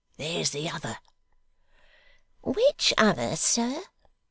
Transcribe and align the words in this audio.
there's 0.17 0.49
the 0.49 0.67
other.' 0.67 0.97
'Which 2.41 2.91
other, 2.97 3.35
sir? 3.35 3.83